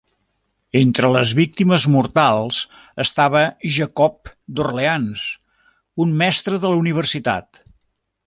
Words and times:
Entre 0.79 1.09
les 1.15 1.33
víctimes 1.39 1.83
mortals 1.95 2.57
estava 3.03 3.43
Jacob 3.77 4.31
d'Orleans, 4.59 5.27
un 6.07 6.17
mestre 6.23 6.63
de 6.65 6.73
la 6.73 6.83
universitat. 6.87 7.61